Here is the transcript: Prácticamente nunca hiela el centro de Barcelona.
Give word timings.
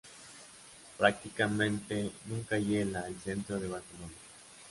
Prácticamente 0.97 2.09
nunca 2.25 2.57
hiela 2.57 3.05
el 3.07 3.19
centro 3.19 3.59
de 3.59 3.67
Barcelona. 3.67 4.13